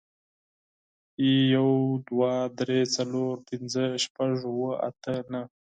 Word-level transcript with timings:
يو، 1.53 1.69
دوه، 2.07 2.31
درې، 2.59 2.81
څلور، 2.95 3.33
پينځه، 3.47 3.83
شپږ، 4.03 4.33
اووه، 4.49 4.71
اته، 4.87 5.13
نهه 5.31 5.45